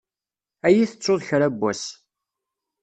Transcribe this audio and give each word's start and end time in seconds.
Ad 0.67 0.71
iyi-tettuḍ 0.73 1.19
kra 1.27 1.47
n 1.51 1.55
wass. 1.59 1.83